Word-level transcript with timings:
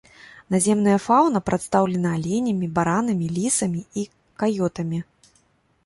Наземная 0.53 0.95
фаўна 1.07 1.41
прадстаўлена 1.51 2.09
аленямі, 2.21 2.71
баранамі, 2.79 3.27
лісамі 3.37 3.81
і 4.03 4.11
каётамі. 4.43 4.99